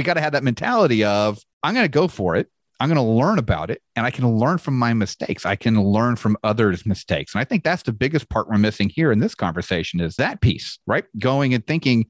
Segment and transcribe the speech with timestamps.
[0.00, 2.48] we got to have that mentality of I'm going to go for it.
[2.80, 5.44] I'm going to learn about it and I can learn from my mistakes.
[5.44, 7.34] I can learn from others' mistakes.
[7.34, 10.40] And I think that's the biggest part we're missing here in this conversation is that
[10.40, 11.04] piece, right?
[11.18, 12.06] Going and thinking,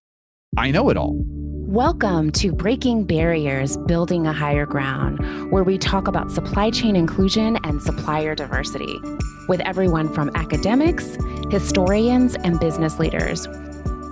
[0.57, 1.17] I know it all.
[1.25, 7.59] Welcome to Breaking Barriers, Building a Higher Ground, where we talk about supply chain inclusion
[7.65, 9.01] and supplier diversity
[9.49, 11.19] with everyone from academics,
[11.51, 13.49] historians, and business leaders.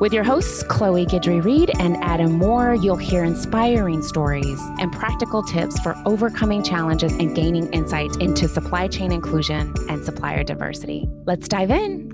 [0.01, 5.43] With your hosts, Chloe Guidry Reed and Adam Moore, you'll hear inspiring stories and practical
[5.43, 11.09] tips for overcoming challenges and gaining insight into supply chain inclusion and supplier diversity.
[11.27, 12.13] Let's dive in.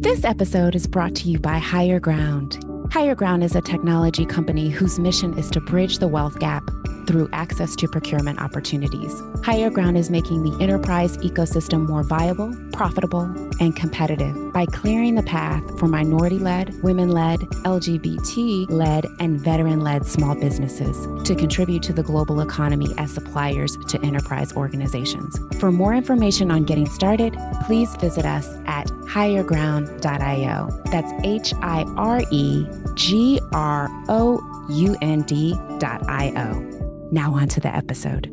[0.00, 2.92] This episode is brought to you by HireGround.
[2.94, 6.62] Higher Ground is a technology company whose mission is to bridge the wealth gap
[7.08, 9.14] through access to procurement opportunities.
[9.40, 13.22] HireGround is making the enterprise ecosystem more viable, profitable,
[13.60, 19.80] and competitive by clearing the path for minority led, women led, LGBT led, and veteran
[19.80, 25.40] led small businesses to contribute to the global economy as suppliers to enterprise organizations.
[25.58, 30.82] For more information on getting started, please visit us at hireground.io.
[30.92, 36.77] That's H I R E G R O U N D.io.
[37.10, 38.30] Now, on to the episode.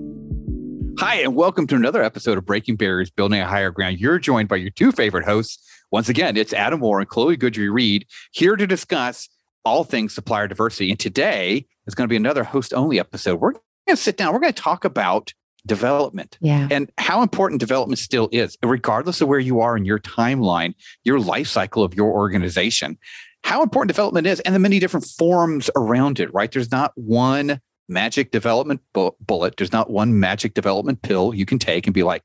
[0.99, 3.99] Hi, and welcome to another episode of Breaking Barriers, Building a Higher Ground.
[3.99, 5.59] You're joined by your two favorite hosts.
[5.91, 9.29] Once again, it's Adam Moore and Chloe Guidry Reed here to discuss
[9.63, 10.89] all things supplier diversity.
[10.89, 13.39] And today is going to be another host only episode.
[13.39, 15.33] We're going to sit down, we're going to talk about
[15.65, 16.67] development Yeah.
[16.69, 21.19] and how important development still is, regardless of where you are in your timeline, your
[21.19, 22.97] life cycle of your organization,
[23.43, 26.51] how important development is, and the many different forms around it, right?
[26.51, 31.59] There's not one magic development bu- bullet, there's not one magic development pill you can
[31.59, 32.23] take and be like,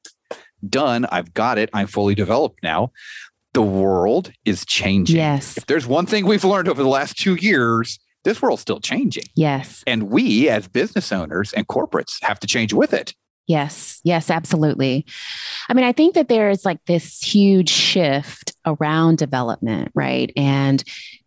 [0.69, 2.92] done, I've got it, I'm fully developed now.
[3.53, 5.16] The world is changing.
[5.16, 5.56] Yes.
[5.56, 9.25] If there's one thing we've learned over the last two years, this world's still changing.
[9.34, 9.83] Yes.
[9.86, 13.14] And we, as business owners and corporates, have to change with it.
[13.47, 14.00] Yes.
[14.05, 15.05] Yes, absolutely.
[15.69, 20.31] I mean, I think that there is like this huge shift around development, right?
[20.37, 20.84] And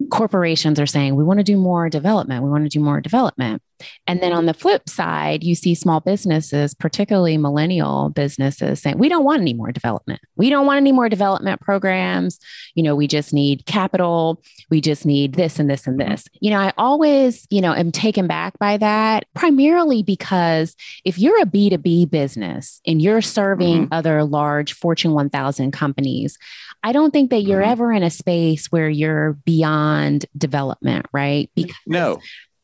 [0.10, 2.44] corporations are saying, we want to do more development.
[2.44, 3.62] We want to do more development.
[4.08, 9.10] And then on the flip side, you see small businesses, particularly millennial businesses, saying, we
[9.10, 10.22] don't want any more development.
[10.36, 12.40] We don't want any more development programs.
[12.76, 14.42] You know, we just need capital.
[14.70, 16.26] We just need this and this and this.
[16.40, 21.42] You know, I always, you know, am taken back by that primarily because if you're
[21.42, 26.38] a B2B business and you're serving other large Fortune 1000 companies,
[26.84, 27.72] I don't think that you're Mhm.
[27.72, 31.50] ever in a space where you're beyond development, right?
[31.56, 32.20] Because No,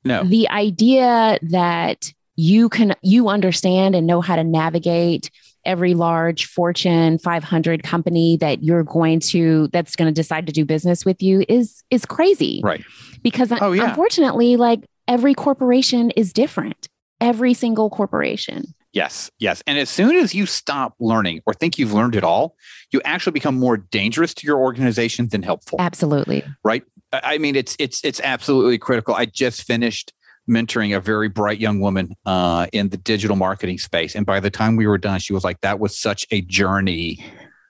[0.10, 0.24] no.
[0.24, 5.30] the idea that you can you understand and know how to navigate
[5.66, 10.64] every large fortune 500 company that you're going to that's going to decide to do
[10.66, 12.84] business with you is is crazy Right.
[13.24, 13.90] because Oh, yeah.
[13.90, 16.88] unfortunately like every corporation is different
[17.22, 19.62] every single corporation Yes, yes.
[19.68, 22.56] And as soon as you stop learning or think you've learned it all,
[22.92, 25.78] you actually become more dangerous to your organization than helpful.
[25.80, 26.84] absolutely right?
[27.12, 29.16] I mean, it's it's it's absolutely critical.
[29.16, 30.14] I just finished
[30.50, 34.50] mentoring a very bright young woman uh, in the digital marketing space, and by the
[34.50, 37.24] time we were done, she was like, "That was such a journey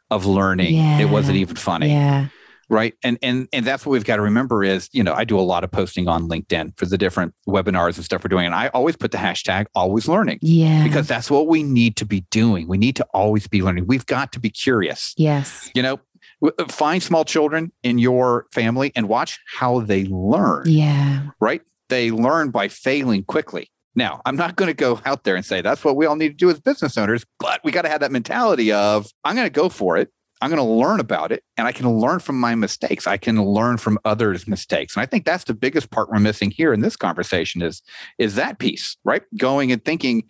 [0.10, 0.76] of learning.
[0.76, 2.28] It wasn't even funny." yeah.
[2.72, 2.94] Right?
[3.04, 5.42] And and and that's what we've got to remember is you know i do a
[5.42, 8.46] lot of posting on linkedin for the different webinars and stuff we're doing.
[8.46, 10.84] And i always put the hashtag always learning yeah.
[10.84, 12.68] because that's what we need to be doing.
[12.68, 13.88] We need to always be learning.
[13.88, 15.16] We've got to be curious.
[15.18, 15.72] Yes.
[15.74, 16.00] You know
[16.44, 20.64] Uh, find small children in your family and watch how they learn.
[20.68, 21.28] Yeah.
[21.40, 21.62] Right?
[21.90, 23.72] They learn by failing quickly.
[23.96, 26.30] Now i'm not going to go out there and say that's what we all need
[26.30, 29.48] to do as business owners but we got to have that mentality of i'm going
[29.48, 30.10] to go for it.
[30.42, 33.08] I'm going to learn about it and i can learn from my mistakes.
[33.08, 34.96] I can learn from others mistakes.
[34.96, 37.82] And i think that's the biggest part we're missing here in this conversation is
[38.18, 39.24] is that piece right?
[39.36, 40.24] Going and thinking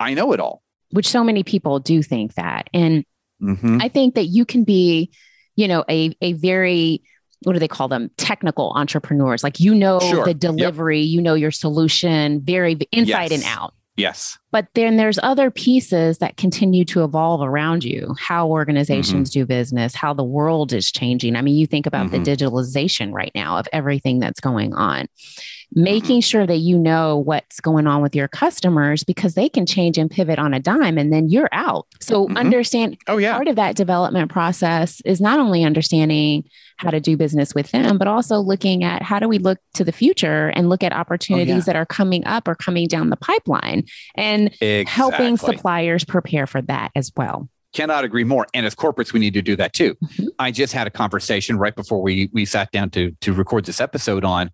[0.00, 0.62] i know it all.
[0.90, 2.70] Which so many people do think that.
[2.72, 3.04] And
[3.42, 3.82] Mhm.
[3.82, 5.10] I think that you can be,
[5.56, 7.02] you know, a a very
[7.42, 8.10] what do they call them?
[8.16, 9.44] Technical entrepreneurs.
[9.44, 10.24] Like you know Sure.
[10.24, 10.38] the Yep.
[10.40, 13.74] delivery, you know your solution, very inside and out.
[13.96, 19.40] yes But then there's other pieces that continue to evolve around you, how organizations Mm-hmm.
[19.40, 21.34] do business, how the world is changing.
[21.34, 22.10] I mean, you think about Mhm.
[22.12, 25.06] the digitalization right now of everything that's going on.
[25.06, 25.82] Mm-hmm.
[25.82, 29.98] Making sure that you know what's going on with your customers because they can change
[29.98, 31.86] and pivot on a dime and then you're out.
[32.00, 32.36] So Mhm.
[32.36, 36.44] understand oh yeah part of that development process is not only understanding
[36.76, 39.84] how to do business with them, but also looking at how do we look to
[39.84, 43.84] the future and look at opportunities that are coming up or coming down the pipeline
[44.16, 44.43] and
[44.86, 45.56] helping Exactly.
[45.56, 47.48] suppliers prepare for that as well.
[47.74, 50.28] cannot agree more and as corporates we need to do that too Mhm.
[50.38, 53.80] i just had a conversation right before we we sat down to to record this
[53.80, 54.50] episode on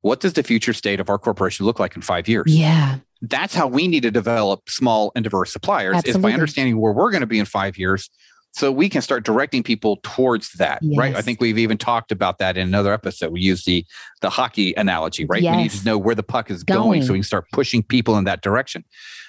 [0.00, 2.44] what does the future state of our corporation look like in five years?
[2.46, 2.98] Yeah.
[3.22, 6.18] That's how we need to develop small and diverse suppliers Absolutely.
[6.20, 8.08] is by understanding where we're going to be in five years
[8.56, 11.14] so we can start directing people towards that right?
[11.14, 13.30] I think we've even talked about that in another episode.
[13.32, 13.84] We use the
[14.22, 15.42] the hockey analogy right?
[15.42, 18.16] We need to know where the puck is going, so we can start pushing people
[18.18, 18.84] in that direction.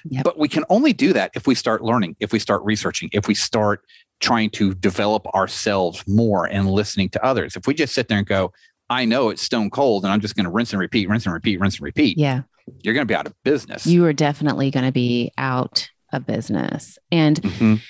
[0.10, 0.24] Yep.
[0.24, 3.28] but we can only do that if we start learning if we start researching if
[3.28, 3.84] we start
[4.20, 7.56] trying to develop ourselves more and listening to others.
[7.56, 8.54] If we just sit there and go
[8.90, 11.34] i know it's stone cold and i'm just going to rinse and repeat rinse and
[11.34, 12.44] repeat rinse and repeat Yeah.
[12.84, 13.86] you're going to be out of business.
[13.86, 16.98] You are definitely going to be out of business.
[17.12, 17.82] And Mhm.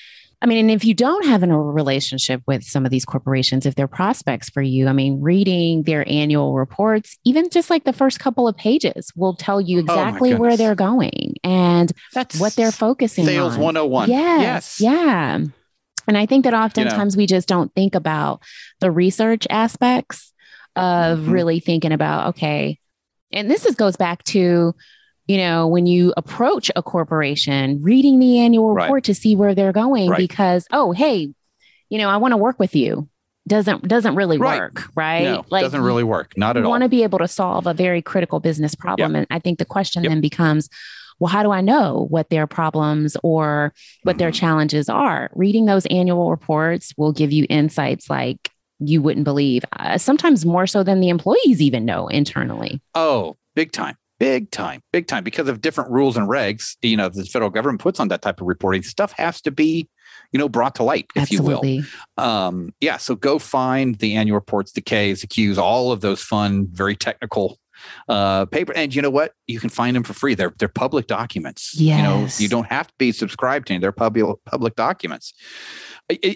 [0.41, 3.73] I mean, and if you don't have a relationship with some of these corporations, if
[3.73, 8.19] they're prospects for you, I mean, reading their annual reports, even just like the first
[8.19, 12.71] couple of pages, will tell you Oh exactly where they're going and that's what they're
[12.71, 13.27] focusing on.
[13.29, 13.61] sales on.
[13.61, 15.39] 101 Yes, Yeah.
[16.09, 18.41] And I think that oftentimes we just don't think about
[18.79, 20.31] the research aspects
[20.75, 21.31] of Mhm.
[21.31, 22.77] really thinking about, okay,
[23.33, 24.73] and this is goes back to,
[25.27, 28.85] you know, when you approach a corporation, reading the annual Right.
[28.85, 30.17] report to see where they're going Right.
[30.17, 31.29] because, oh, hey,
[31.89, 33.07] you know, I want to work with you.
[33.47, 34.59] Doesn't doesn't really Right.
[34.59, 35.23] work, right?
[35.23, 36.63] no doesn't really work not at all.
[36.63, 39.15] you want to be able to solve a very critical business problem.
[39.15, 40.67] And I think the question then becomes,
[41.19, 44.35] well, how do I know what their problems or what their Mhm.
[44.35, 45.29] challenges are?
[45.33, 50.67] Reading those annual reports will give you insights like you wouldn't believe, uh, sometimes more
[50.67, 52.81] so than the employees even know internally.
[52.95, 53.95] Oh, big time.
[54.19, 54.81] Big time.
[54.91, 55.23] Big time.
[55.23, 58.41] Because of different rules and regs, you know, the federal government puts on that type
[58.41, 58.83] of reporting.
[58.83, 59.87] Stuff has to be,
[60.31, 61.63] you know, brought to light, if you will.
[62.17, 62.97] Um, yeah.
[62.97, 66.95] So go find the annual reports, the Ks, the Qs, all of those fun, very
[66.95, 67.59] technical
[68.09, 68.73] uh paper.
[68.75, 69.33] And you know what?
[69.45, 70.33] You can find them for free.
[70.33, 71.79] They're they're public documents.
[71.79, 71.97] Yes.
[71.97, 73.81] You know, you don't have to be subscribed to them.
[73.81, 75.31] They're public public documents.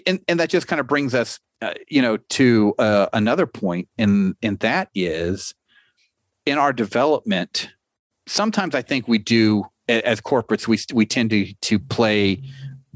[0.06, 3.88] And and that just kind of brings us uh, you know, to uh, another point,
[3.96, 5.54] and and that is
[6.46, 7.70] in our development.
[8.26, 12.42] Sometimes I think we do as corporates, we we tend to to play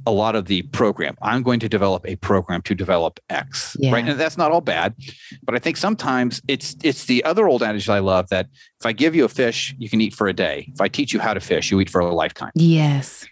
[0.09, 1.17] a lot of the program.
[1.21, 3.93] I'm going to develop a program to develop X, Yeah.
[3.93, 4.07] right?
[4.07, 4.95] And that's not all bad,
[5.43, 8.47] but I think sometimes it's it's the other old adage I love that
[8.79, 10.71] if I give you a fish, you can eat for a day.
[10.73, 13.27] If I teach you how to fish, you eat for a lifetime Yes.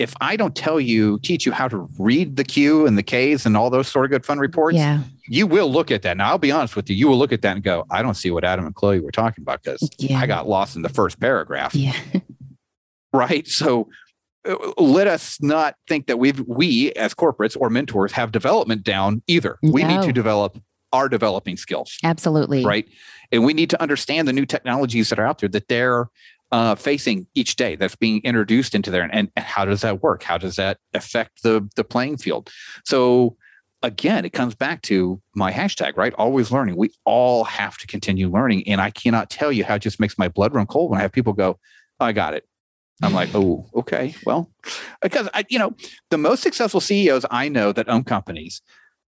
[0.00, 3.44] If I don't tell you, teach you how to read the Q and the Ks
[3.44, 5.02] and all those sort of good fun reports, Yeah.
[5.28, 6.16] you will look at that.
[6.16, 8.14] Now, I'll be honest with you, you will look at that and go, I don't
[8.14, 10.18] see what Adam and Chloe were talking about because Yeah.
[10.18, 11.74] I got lost in the first paragraph.
[11.74, 11.92] Yeah.
[13.12, 13.46] Right.
[13.48, 13.88] So
[14.48, 19.22] uh, let us not think that we've, we as corporates or mentors have development down
[19.26, 19.58] either.
[19.62, 20.58] We need to develop
[20.92, 22.64] our developing skills Absolutely.
[22.64, 22.86] right?
[23.32, 26.06] And we need to understand the new technologies that are out there that they're
[26.52, 30.22] uh, facing each day that's being introduced into there, and, and how does that work?
[30.22, 32.50] How does that affect the the playing field?
[32.84, 33.36] So
[33.82, 36.12] again, it comes back to my hashtag, right?
[36.14, 36.76] Always learning.
[36.76, 40.18] We all have to continue learning, and I cannot tell you how it just makes
[40.18, 41.58] my blood run cold when I have people go,
[42.00, 42.44] oh, "I got it."
[43.02, 44.14] I'm like, oh, okay.
[44.26, 44.50] Well,
[45.00, 45.74] because I, you know,
[46.10, 48.60] the most successful CEOs I know that own companies,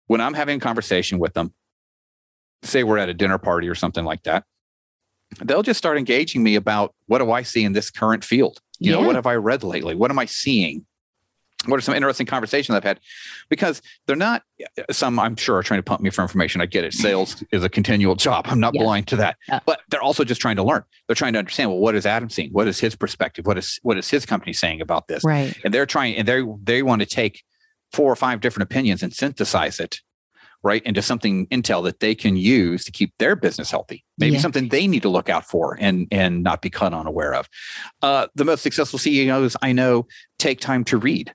[0.06, 1.54] when I'm having a conversation with them,
[2.62, 4.44] say we're at a dinner party or something like that,
[5.44, 8.60] they'll just start engaging me about what do I see in this current field?
[8.78, 9.94] You know, what have I read lately?
[9.94, 10.86] What am I seeing?
[11.66, 13.00] What are some interesting conversations I've had?
[13.48, 14.44] Because they're not
[14.92, 16.60] some, I'm sure, are trying to pump me for information.
[16.60, 16.92] I get it.
[16.94, 18.44] Sales is a continual job.
[18.48, 18.82] I'm not Yeah.
[18.84, 19.36] blind to that.
[19.48, 19.58] Yeah.
[19.66, 20.84] But they're also just trying to learn.
[21.08, 22.50] They're trying to understand, well, what is Adam seeing?
[22.52, 23.44] What is his perspective?
[23.44, 25.24] What is what is his company saying about this?
[25.24, 25.52] Right.
[25.64, 27.42] and they're trying and they they want to take
[27.92, 30.00] four or five different opinions and synthesize it
[30.64, 34.04] right into something intel that they can use to keep their business healthy.
[34.18, 34.40] Maybe Yeah.
[34.40, 37.48] something they need to look out for and and not be caught unaware of.
[38.02, 40.06] Uh, the most successful ceos i know
[40.38, 41.32] take time to read.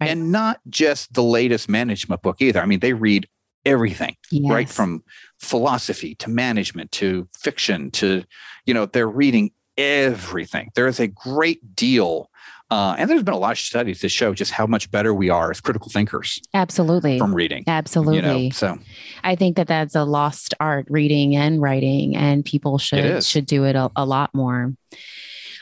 [0.00, 0.10] Right.
[0.10, 2.60] and not just the latest management book either.
[2.62, 3.28] I mean they read
[3.66, 4.68] everything right?
[4.70, 5.02] From
[5.38, 8.24] philosophy to management to fiction to
[8.64, 10.70] you know they're reading everything.
[10.74, 12.29] There is a great deal
[12.70, 15.28] uh, and there's been a lot of studies to show just how much better we
[15.30, 17.18] are as critical thinkers Absolutely.
[17.18, 18.16] from reading Absolutely.
[18.16, 18.78] you know so
[19.24, 23.64] I think that that's a lost art, reading and writing, and people should should do
[23.64, 24.72] it a, a lot more.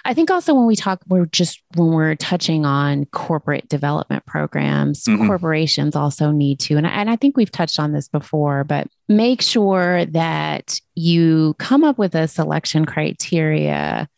[0.04, 5.04] I think also when we talk, we're just when we're touching on corporate development programs,
[5.04, 5.26] Mhm.
[5.26, 8.86] corporations also need to, and I, and I think we've touched on this before, but
[9.08, 14.08] make sure that you come up with a selection criteria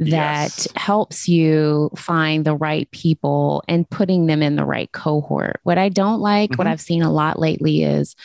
[0.00, 0.68] that Yes.
[0.76, 5.60] helps you find the right people and putting them in the right cohort.
[5.62, 6.70] What I don't like, what Mhm.
[6.70, 8.16] I've seen a lot lately is,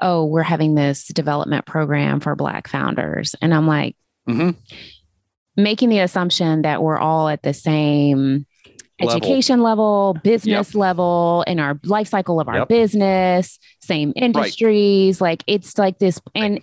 [0.00, 3.34] oh, we're having this development program for Black founders.
[3.42, 3.96] And I'm like,
[4.28, 4.56] Mhm.
[5.56, 8.46] making the assumption that we're all at the same
[9.02, 12.68] education level, business level, in our life cycle of our Yep.
[12.68, 15.20] business, same industries.
[15.20, 16.60] Like it's like this, and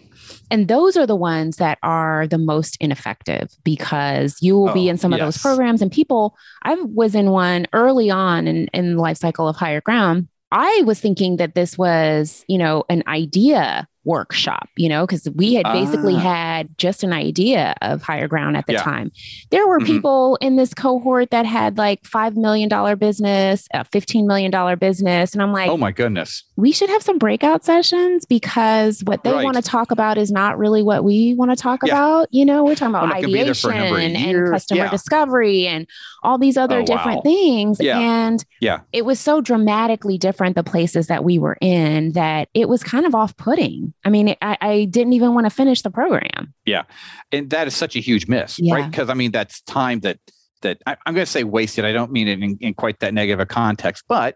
[0.51, 4.91] and those are the ones that are the most ineffective because you will be Oh,
[4.91, 6.35] in some of those programs and people.
[6.63, 10.27] I was in one early on in in the life cycle of HireGround.
[10.51, 15.53] I was thinking that this was, you know, an idea workshop, you know, because we
[15.53, 16.19] had basically Ah.
[16.19, 18.81] had just an idea of HireGround at the Yeah.
[18.81, 19.11] time.
[19.51, 19.85] There were Mhm.
[19.85, 24.49] people in this cohort that had like $5 million business, a $15 million
[24.79, 25.33] business.
[25.33, 26.43] And I'm like, oh my goodness.
[26.55, 29.43] we should have some breakout sessions because what they Right.
[29.43, 31.93] want to talk about is not really what we want to talk Yeah.
[31.93, 32.27] about.
[32.31, 34.43] You know, we're talking about Well, it could be there for ideation a number of
[34.45, 34.89] and customer Yeah.
[34.89, 35.85] discovery and
[36.23, 37.21] all these other Oh, different wow.
[37.31, 37.79] things.
[37.81, 38.79] And Yeah.
[38.93, 43.05] it was so dramatically different, the places that we were in, that it was kind
[43.05, 43.93] of off putting.
[44.05, 46.53] I mean, I, I didn't even want to finish the program.
[46.65, 46.83] Yeah.
[47.31, 48.75] And that is such a huge miss, Yeah.
[48.75, 48.89] right?
[48.89, 50.19] Because I mean, that's time that
[50.61, 51.85] that I, I'm going to say wasted.
[51.85, 54.35] I don't mean it in, in quite that negative a context, but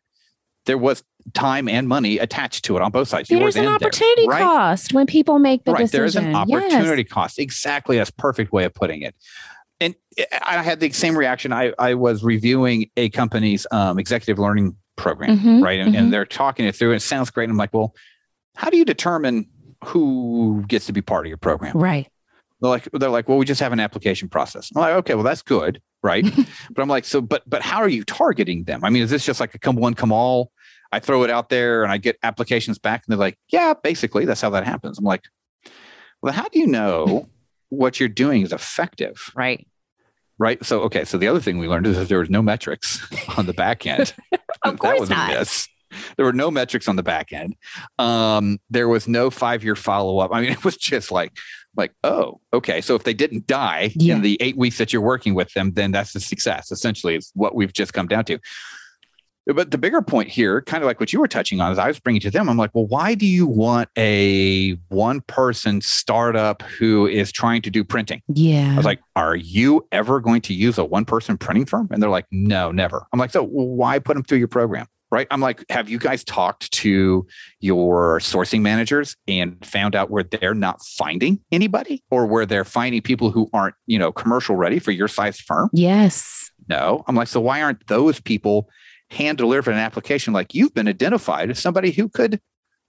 [0.65, 1.03] there was
[1.33, 3.29] time and money attached to it on both sides.
[3.29, 4.41] There's an in there, opportunity right?
[4.41, 5.79] cost when people make the right.
[5.81, 5.97] decision.
[5.99, 6.73] There is an Yes.
[6.73, 7.39] opportunity cost.
[7.39, 7.97] Exactly.
[7.97, 9.15] That's a perfect way of putting it.
[9.79, 11.53] And I I had the same reaction.
[11.53, 15.79] I, I was reviewing a company's um, executive learning program, Mhm, right?
[15.79, 15.97] And, mhm.
[15.97, 16.89] and they're talking it through.
[16.91, 17.45] And it sounds great.
[17.45, 17.95] And I'm like, well,
[18.55, 19.47] how do you determine
[19.85, 21.77] who gets to be part of your program?
[21.77, 22.07] Right.
[22.61, 24.69] They're like, they're like, well, we just have an application process.
[24.75, 26.23] I'm like, okay, well, that's good, right?
[26.71, 28.83] but I'm like, so, but, but how are you targeting them?
[28.83, 30.51] I mean, is this just like a come one, come all?
[30.91, 34.25] I throw it out there and I get applications back, and they're like, yeah, basically,
[34.25, 34.99] that's how that happens.
[34.99, 35.23] I'm like,
[36.21, 37.27] well, how do you know
[37.69, 39.65] what you're doing is effective, Right.
[40.37, 40.63] right?
[40.63, 43.01] So, okay, so the other thing we learned is that there was no metrics
[43.37, 44.13] on the back end.
[44.63, 45.31] Of that course was not.
[45.33, 45.67] a miss.
[46.17, 47.55] There were no metrics on the back end.
[47.99, 50.31] Um, there was no five year follow up.
[50.33, 51.31] I mean, it was just like,
[51.77, 52.81] like, oh, okay.
[52.81, 54.15] So if they didn't die Yeah.
[54.15, 56.71] in the eight weeks that you're working with them, then that's a success.
[56.71, 58.39] Essentially, is what we've just come down to.
[59.47, 61.87] But the bigger point here, kind of like what you were touching on, is I
[61.87, 62.47] was bringing to them.
[62.47, 67.71] I'm like, well, why do you want a one person startup who is trying to
[67.71, 68.21] do printing?
[68.27, 68.71] Yeah.
[68.73, 71.87] I was like, are you ever going to use a one person printing firm?
[71.91, 73.07] And they're like, no, never.
[73.11, 74.85] I'm like, so why put them through your program?
[75.11, 75.27] Right.
[75.29, 77.27] I'm like, have you guys talked to
[77.59, 83.01] your sourcing managers and found out where they're not finding anybody or where they're finding
[83.01, 85.69] people who aren't, you know, commercial ready for your size firm?
[85.73, 86.49] yes.
[86.69, 87.03] No.
[87.07, 88.69] I'm like, so why aren't those people
[89.09, 92.39] hand delivered an application like you've been identified as somebody who could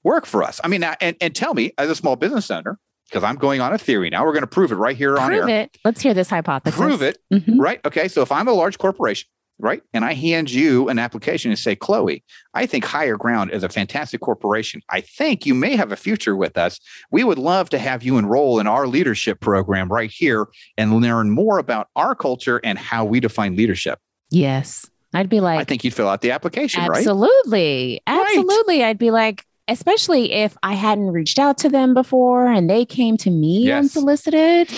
[0.05, 0.61] work for us?
[0.63, 3.73] I mean, and, and tell me as a small business owner, because I'm going on
[3.73, 5.39] a theory now, we're going to prove it right here on air.
[5.41, 5.77] Prove it.
[5.85, 6.79] Let's hear this hypothesis.
[6.79, 7.59] Prove it Mhm.
[7.59, 7.81] right?
[7.85, 8.07] Okay.
[8.09, 9.29] So if I'm a large corporation,
[9.63, 13.69] right, and I hand you an application and say, Chloe, I think HireGround is a
[13.71, 14.83] fantastic corporation.
[14.91, 16.81] I think you may have a future with us.
[17.11, 21.31] We would love to have you enroll in our leadership program right here and learn
[21.31, 23.99] more about our culture and how we define leadership.
[24.31, 24.91] Yes.
[25.15, 26.99] I'd be like, I think you'd fill out the application, right?
[26.99, 28.01] Absolutely.
[28.07, 28.27] Right.
[28.27, 28.83] Absolutely.
[28.83, 33.17] I'd be like, especially if I hadn't reached out to them before and they came
[33.19, 33.85] to me Yes.
[33.85, 34.71] unsolicited.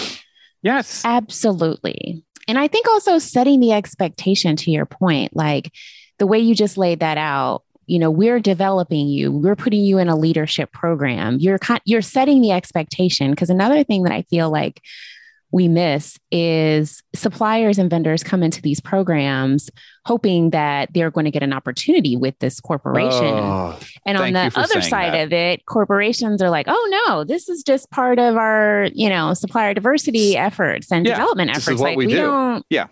[0.62, 1.02] Yes.
[1.04, 2.22] Absolutely.
[2.48, 5.72] And I think also setting the expectation to your point, like
[6.18, 9.98] the way you just laid that out, you know, we're developing you, we're putting you
[9.98, 11.38] in a leadership program.
[11.38, 14.80] You're you're setting the expectation because another thing that I feel like
[15.54, 19.70] we miss is suppliers and vendors come into these programs
[20.04, 23.22] hoping that they're going to get an opportunity with this corporation.
[23.34, 25.22] Oh, And on the other side that.
[25.26, 29.32] of it, corporations are like, oh no, this is just part of our, you know,
[29.32, 31.80] supplier diversity efforts and Yeah, development this is efforts.
[31.80, 32.16] what like we do.
[32.16, 32.88] don't, Yeah.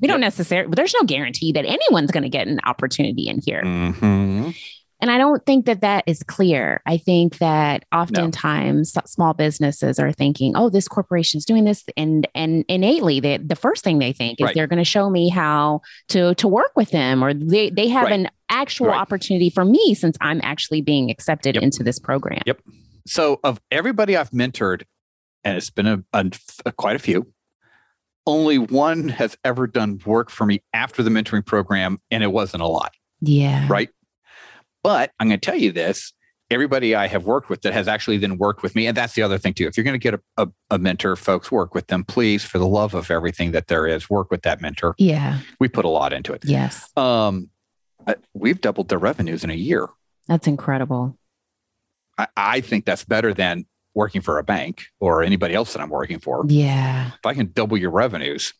[0.00, 3.62] we don't necessarily, there's no guarantee that anyone's going to get an opportunity in here.
[3.62, 4.56] mhm.
[5.00, 6.82] And I don't think that that is clear.
[6.84, 12.26] I think that oftentimes s- small businesses are thinking, "Oh, this corporation's doing this," and
[12.34, 14.54] and innately, they, the first thing they think is Right.
[14.54, 18.04] they're going to show me how to to work with them, or they they have
[18.04, 18.12] Right.
[18.20, 19.00] an actual Right.
[19.00, 21.62] opportunity for me since I'm actually being accepted Yep.
[21.62, 22.40] into this program.
[22.46, 22.60] Yep.
[23.06, 24.82] So, of everybody I've mentored,
[25.44, 27.32] and it's been a, a- quite a few,
[28.26, 32.62] only one has ever done work for me after the mentoring program, and it wasn't
[32.62, 33.66] a lot, Yeah.
[33.70, 33.88] right?
[34.82, 36.12] But I'm going to tell you this
[36.50, 39.22] everybody I have worked with that has actually then worked with me, and that's the
[39.22, 39.66] other thing too.
[39.66, 42.58] If you're going to get a, a, a mentor, folks, work with them, please, for
[42.58, 44.94] the love of everything that there is, work with that mentor.
[44.98, 45.40] Yeah.
[45.60, 46.44] We put a lot into it.
[46.44, 46.90] Yes.
[46.96, 47.50] Um,
[48.32, 49.88] we've doubled their revenues in a year.
[50.26, 51.18] That's incredible.
[52.16, 55.90] I, I think that's better than working for a bank or anybody else that I'm
[55.90, 56.44] working for.
[56.46, 57.08] Yeah.
[57.08, 58.54] If I can double your revenues,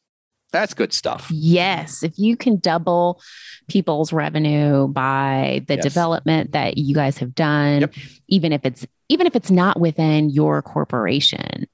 [0.53, 1.29] that's good stuff.
[1.31, 2.03] Yes.
[2.03, 3.21] If you can double
[3.69, 5.83] people's revenue by the Yes.
[5.85, 7.95] development that you guys have done, Yep.
[8.29, 11.67] even if it's even if it's not within your corporation,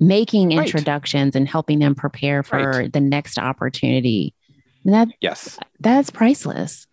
[0.00, 0.66] making Right.
[0.66, 2.92] introductions and helping them prepare for Right.
[2.92, 4.34] the next opportunity.
[4.84, 5.58] That Yes.
[5.78, 6.86] that's priceless.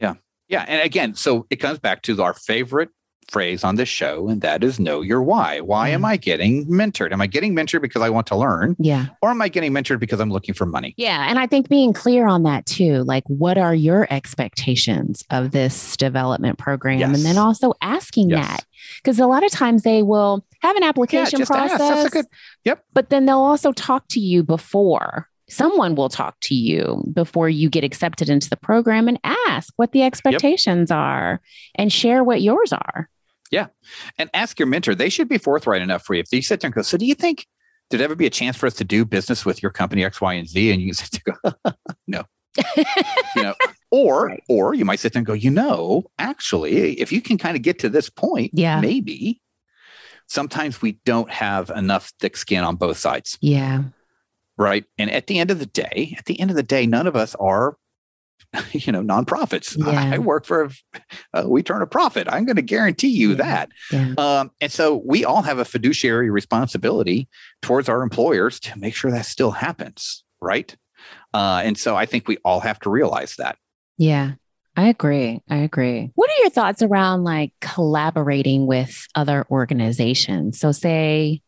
[0.00, 0.14] Yeah.
[0.48, 0.64] Yeah.
[0.68, 2.90] And again, so it comes back to our favorite
[3.30, 5.60] phrase on this show, and that is know your why.
[5.60, 6.06] Why am mm.
[6.06, 7.12] I getting mentored?
[7.12, 9.06] Am I getting mentored because I want to learn, Yeah.
[9.22, 10.94] or am I getting mentored because I'm looking for money?
[10.96, 11.26] Yeah.
[11.28, 15.96] And I think being clear on that too, like what are your expectations of this
[15.96, 17.02] development program?
[17.02, 18.46] And then also asking Yes.
[18.46, 18.64] that.
[18.96, 21.76] Because a lot of times they will have an application just ask.
[21.76, 21.78] process.
[21.78, 22.26] That's a good-
[22.64, 22.84] yep.
[22.92, 25.28] But then they'll also talk to you before.
[25.48, 29.92] Someone will talk to you before you get accepted into the program and ask what
[29.92, 31.40] the expectations are
[31.74, 33.08] and share what yours are.
[34.18, 34.94] And ask your mentor.
[34.94, 36.20] They should be forthright enough for you.
[36.20, 37.46] If they sit there and go, So do you think
[37.90, 40.32] there'd ever be a chance for us to do business with your company X, Y,
[40.34, 40.70] and Z?
[40.70, 41.72] And you can sit there and go,
[42.06, 42.24] No.
[43.36, 43.54] you know,
[43.90, 44.42] or Right.
[44.48, 47.62] or you might sit there and go, you know, actually, if you can kind of
[47.62, 48.80] get to this point, Yeah.
[48.80, 49.40] maybe.
[50.28, 53.36] Sometimes we don't have enough thick skin on both sides.
[53.40, 53.82] Yeah.
[54.58, 57.06] right and at the end of the day at the end of the day none
[57.06, 57.76] of us are
[58.72, 60.10] you know nonprofits Yeah.
[60.14, 60.70] i work for
[61.34, 63.36] uh, we turn a profit i'm going to guarantee you Yeah.
[63.36, 64.14] that Yeah.
[64.18, 67.28] um, and so we all have a fiduciary responsibility
[67.62, 70.74] towards our employers to make sure that still happens right
[71.34, 73.56] uh, and so i think we all have to realize that
[73.98, 74.32] Yeah,
[74.74, 75.42] I agree.
[75.50, 76.10] I agree.
[76.14, 80.58] What are your thoughts around like collaborating with other organizations?
[80.58, 81.42] So, say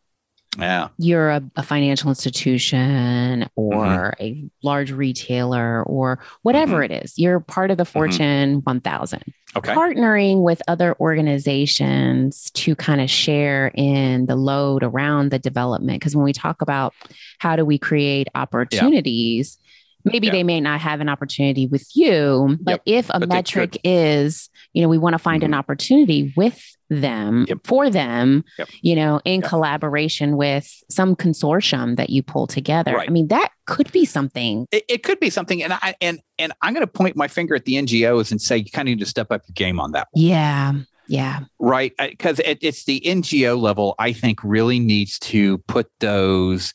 [0.59, 4.23] yeah you're a, a financial institution or Mm-hmm.
[4.23, 9.23] a large retailer or whatever it is, you're part of the Fortune 1000.
[9.57, 16.01] okay Partnering with other organizations to kind of share in the load around the development.
[16.01, 16.95] Because when we talk about
[17.39, 19.59] how do we create opportunities,
[20.05, 20.33] maybe Yeah.
[20.33, 24.83] they may not have an opportunity with you, but if a but metric is, you
[24.83, 25.59] know, we want to find an mm-hmm.
[25.59, 27.59] opportunity with them Yep.
[27.65, 28.69] for them, Yep.
[28.83, 29.49] you know, in Yep.
[29.49, 32.95] collaboration with some consortium that you pull together.
[32.95, 33.09] Right.
[33.09, 34.67] I mean, that could be something.
[34.71, 37.55] it, it could be something and i and and i'm going to point my finger
[37.55, 39.93] at the ngos and say you kind of need to step up your game on
[39.93, 40.23] that one.
[40.23, 40.73] Yeah.
[41.09, 41.41] Yeah.
[41.59, 41.93] Right.
[41.99, 46.73] Because it, it's the NGO level, I think, really needs to put those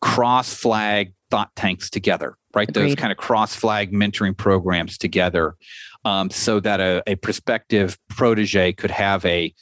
[0.00, 2.72] cross flag thought tanks together, right?
[2.72, 5.56] Those kind of cross flag mentoring programs together
[6.04, 9.54] um, so that a, a prospective protege could have a,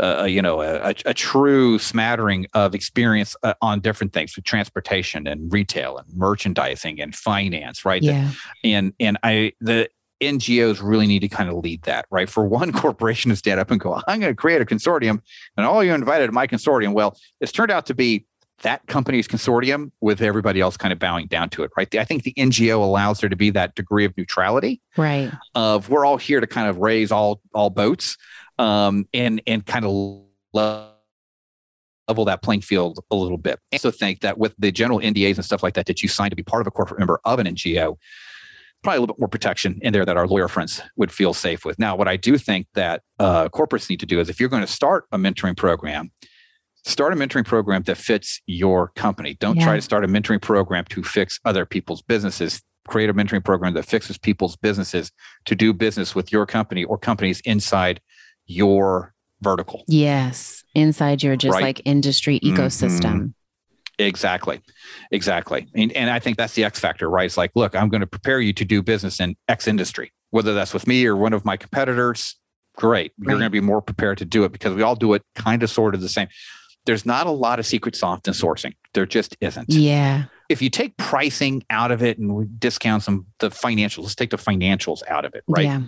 [0.00, 4.44] uh, you know, a, a, a true smattering of experience uh, on different things, with
[4.44, 8.02] transportation and retail and merchandising and finance, right?
[8.02, 8.30] Yeah.
[8.64, 9.88] and and I the
[10.20, 12.28] NGOs really need to kind of lead that, right?
[12.28, 15.20] For one corporation to stand up and go, I'm going to create a consortium,
[15.56, 16.92] and all you invited to my consortium.
[16.92, 18.26] Well, it's turned out to be
[18.62, 21.92] that company's consortium with everybody else kind of bowing down to it, right?
[21.96, 25.30] I think the NGO allows there to be that degree of neutrality Right.
[25.54, 28.16] of we're all here to kind of raise all all boats,
[28.58, 30.94] um, and and kind of level
[32.26, 33.58] that playing field a little bit.
[33.72, 36.30] I also think that with the general NDAs and stuff like that that you sign
[36.30, 37.96] to be part of a corporate member of an NGO,
[38.82, 41.64] probably a little bit more protection in there that our lawyer friends would feel safe
[41.64, 41.78] with.
[41.78, 44.62] Now, what I do think that uh, corporates need to do is if you're going
[44.62, 46.12] to start a mentoring program,
[46.84, 49.36] start a mentoring program that fits your company.
[49.40, 49.64] Don't Yeah.
[49.64, 52.60] try to start a mentoring program to fix other people's businesses.
[52.86, 55.10] Create a mentoring program that fixes people's businesses
[55.46, 58.00] to do business with your company or companies inside
[58.46, 59.84] your vertical.
[59.88, 60.62] Yes.
[60.74, 61.62] Inside your just Right.
[61.62, 62.54] like industry Mhm.
[62.56, 63.32] ecosystem.
[63.98, 64.60] Exactly.
[65.12, 65.68] Exactly.
[65.74, 67.26] And, and I think that's the X factor, right?
[67.26, 70.52] It's like, look, I'm going to prepare you to do business in X industry, whether
[70.52, 72.36] that's with me or one of my competitors.
[72.76, 73.12] Great.
[73.18, 75.62] You're going to be more prepared to do it because we all do it kind
[75.62, 76.26] of sort of the same.
[76.86, 78.74] There's not a lot of secret sauce in sourcing.
[78.92, 79.70] There just isn't.
[79.70, 80.24] Yeah.
[80.48, 84.30] If you take pricing out of it and we discount some the financials, let's take
[84.30, 85.64] the financials out of it, right?
[85.64, 85.82] Yeah.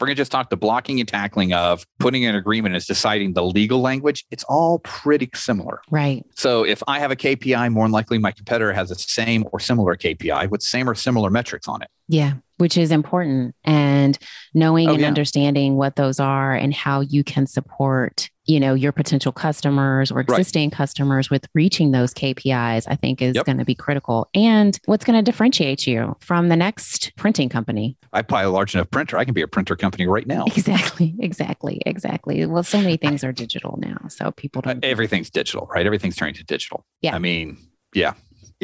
[0.00, 3.34] We're going to just talk the blocking and tackling of putting an agreement is deciding
[3.34, 4.24] the legal language.
[4.30, 5.82] It's all pretty similar.
[5.90, 6.24] Right.
[6.34, 9.60] So if I have a KPI, more than likely my competitor has the same or
[9.60, 11.88] similar KPI with same or similar metrics on it.
[12.08, 12.34] Yeah.
[12.58, 13.54] Which is important.
[13.64, 14.16] And
[14.54, 15.08] knowing Oh, and yeah.
[15.08, 20.20] understanding what those are and how you can support, you know, your potential customers or
[20.20, 23.46] existing customers with reaching those KPIs, I think is Yep.
[23.46, 24.28] going to be critical.
[24.34, 27.96] And what's going to differentiate you from the next printing company.
[28.12, 29.18] I buy a large enough printer.
[29.18, 30.44] I can be a printer company right now.
[30.46, 31.14] Exactly.
[31.20, 31.80] Exactly.
[31.86, 32.46] Exactly.
[32.46, 33.96] Well, so many things are digital now.
[34.08, 34.84] So people Uh, don't.
[34.84, 35.84] Everything's digital, right?
[35.86, 36.84] Everything's turning to digital.
[37.02, 37.16] Yeah.
[37.16, 37.56] I mean,
[37.94, 38.12] yeah,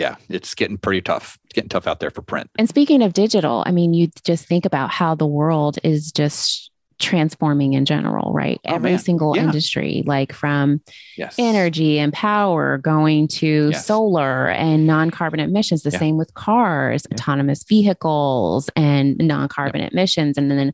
[0.00, 0.16] yeah.
[0.28, 1.38] It's getting pretty tough.
[1.44, 2.50] It's getting tough out there for print.
[2.58, 6.70] And speaking of digital, I mean, you just think about how the world is just
[6.98, 8.60] transforming in general, right?
[8.66, 8.98] Oh, Every man.
[8.98, 9.44] single Yeah.
[9.44, 10.80] industry, like from
[11.16, 11.34] Yes.
[11.38, 13.86] energy and power going to Yes.
[13.86, 15.98] solar and non-carbon emissions the Yeah.
[15.98, 17.14] same with cars Yeah.
[17.14, 20.72] autonomous vehicles and non-carbon emissions and then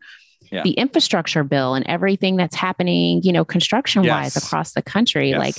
[0.51, 0.63] Yeah.
[0.65, 4.45] the infrastructure bill and everything that's happening you know construction wise Yes.
[4.45, 5.39] across the country Yes.
[5.39, 5.55] like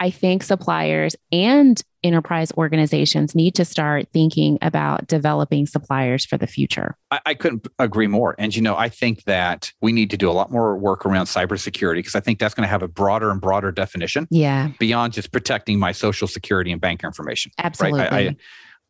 [0.00, 6.46] I think suppliers and enterprise organizations need to start thinking about developing suppliers for the
[6.46, 6.96] future.
[7.10, 8.34] I, I, couldn't agree more.
[8.38, 11.26] And, you know, I think that we need to do a lot more work around
[11.26, 14.26] cybersecurity because I think that's going to have a broader and broader definition.
[14.30, 14.70] Yeah.
[14.78, 17.52] Beyond just protecting my social security and bank information.
[17.58, 18.00] Absolutely.
[18.00, 18.12] Right?
[18.12, 18.36] I, I,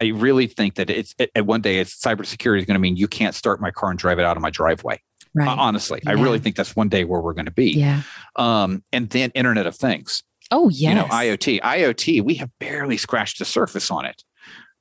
[0.00, 3.08] I really think that it's at one day it's cybersecurity is going to mean you
[3.08, 5.02] can't start my car and drive it out of my driveway.
[5.34, 5.48] Right.
[5.48, 6.10] Honestly, yeah.
[6.10, 7.72] I really think that's one day where we're going to be.
[7.72, 8.02] Yeah.
[8.36, 10.22] Um, and then Internet of Things.
[10.50, 10.90] Oh, yeah.
[10.90, 11.60] You know, IoT.
[11.60, 14.22] IoT, we have barely scratched the surface on it.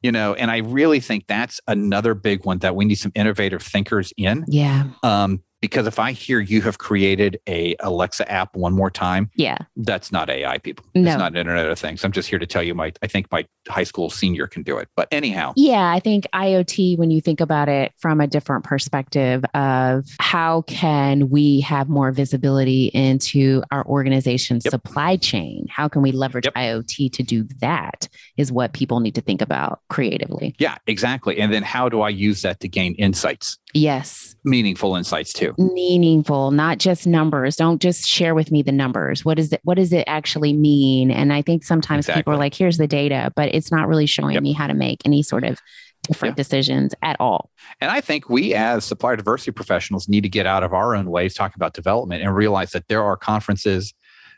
[0.01, 3.61] You know, and I really think that's another big one that we need some innovative
[3.61, 4.45] thinkers in.
[4.47, 4.85] Yeah.
[5.03, 9.57] Um, because if I hear you have created a Alexa app one more time, yeah,
[9.77, 10.85] that's not AI people.
[10.95, 11.11] No.
[11.11, 12.03] It's not Internet of Things.
[12.03, 14.77] I'm just here to tell you my I think my high school senior can do
[14.77, 14.89] it.
[14.95, 15.53] But anyhow.
[15.55, 20.63] Yeah, I think IoT when you think about it from a different perspective of how
[20.63, 24.71] can we have more visibility into our organization's yep.
[24.71, 25.65] supply chain?
[25.69, 26.55] How can we leverage yep.
[26.55, 30.55] IoT to do that is what people need to think about creatively.
[30.59, 31.39] Yeah, exactly.
[31.39, 33.57] And then how do I use that to gain insights?
[33.73, 34.35] Yes.
[34.43, 35.53] Meaningful insights too.
[35.57, 37.55] Meaningful, not just numbers.
[37.55, 39.23] Don't just share with me the numbers.
[39.23, 39.61] What is it?
[39.63, 41.11] What does it actually mean?
[41.11, 42.21] And I think sometimes exactly.
[42.21, 44.43] people are like, here's the data, but it's not really showing yep.
[44.43, 45.59] me how to make any sort of
[46.03, 47.51] different decisions at all.
[47.81, 51.09] And I think we as supplier diversity professionals need to get out of our own
[51.11, 53.93] ways, talk about development and realize that there are conferences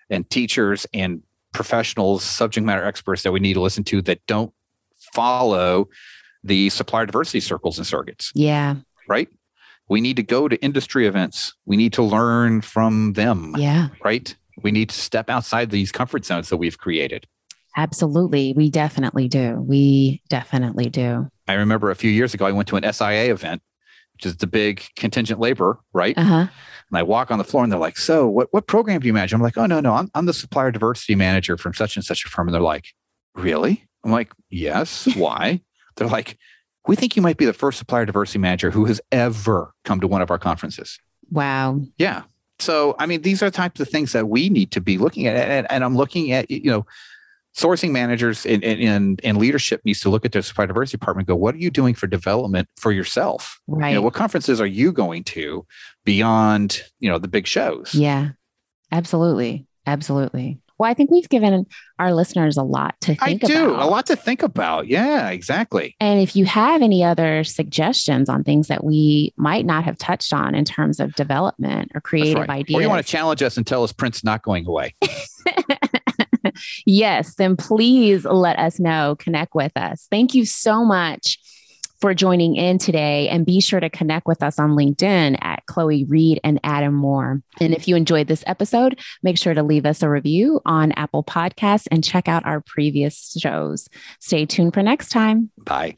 [0.09, 1.21] and teachers and
[1.53, 4.51] professionals, subject matter experts that we need to listen to that don't
[5.13, 5.87] follow
[6.43, 8.31] the supplier diversity circles and circuits.
[8.33, 8.75] Yeah
[9.11, 9.27] right?
[9.89, 11.53] We need to go to industry events.
[11.65, 13.53] We need to learn from them.
[13.57, 13.89] Yeah.
[14.01, 14.33] Right?
[14.63, 17.27] We need to step outside these comfort zones that we've created.
[17.75, 18.53] Absolutely.
[18.53, 19.55] We definitely do.
[19.55, 21.27] We definitely do.
[21.47, 23.61] I remember a few years ago, I went to an SIA event,
[24.13, 26.17] which is the big contingent labor, right?
[26.17, 26.47] Uh-huh.
[26.89, 29.13] And I walk on the floor and they're like, So, what, what program do you
[29.13, 29.33] manage?
[29.33, 32.25] I'm like, Oh, no, no, I'm, I'm the supplier diversity manager from such and such
[32.25, 32.47] a firm.
[32.47, 32.87] And they're like,
[33.35, 33.85] Really?
[34.05, 35.07] I'm like, Yes.
[35.15, 35.61] Why?
[35.97, 36.37] they're like,
[36.87, 40.07] we think you might be the first supplier diversity manager who has ever come to
[40.07, 40.99] one of our conferences.
[41.29, 41.81] Wow.
[41.97, 42.23] Yeah.
[42.59, 45.35] So, I mean, these are types of things that we need to be looking at.
[45.35, 46.85] And, and I'm looking at, you know,
[47.55, 51.35] sourcing managers and, and, and leadership needs to look at their supplier diversity department go,
[51.35, 53.59] what are you doing for development for yourself?
[53.67, 53.89] Right.
[53.89, 55.65] You know, what conferences are you going to
[56.05, 57.93] beyond, you know, the big shows?
[57.93, 58.29] Yeah,
[58.91, 59.67] absolutely.
[59.85, 60.59] Absolutely.
[60.81, 61.67] Well, I think we've given
[61.99, 63.83] our listeners a lot to think I do, about.
[63.83, 64.87] a lot to think about.
[64.87, 65.95] Yeah, exactly.
[65.99, 70.33] And if you have any other suggestions on things that we might not have touched
[70.33, 72.49] on in terms of development or creative right.
[72.49, 74.95] ideas, or you want to challenge us and tell us Print's not going away.
[76.87, 79.15] yes, then please let us know.
[79.19, 80.07] Connect with us.
[80.09, 81.37] Thank you so much
[82.01, 83.29] for joining in today.
[83.29, 87.41] And be sure to connect with us on LinkedIn at Chloe Reed and Adam Moore.
[87.59, 91.23] And if you enjoyed this episode, make sure to leave us a review on Apple
[91.23, 93.87] Podcasts and check out our previous shows.
[94.19, 95.51] Stay tuned for next time.
[95.57, 95.97] Bye.